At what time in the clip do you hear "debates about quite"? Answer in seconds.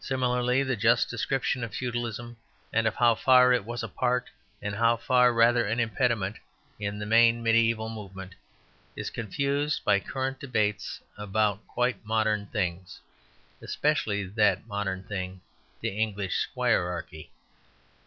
10.40-12.02